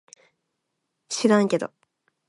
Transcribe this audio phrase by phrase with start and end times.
[1.09, 1.71] しらんけど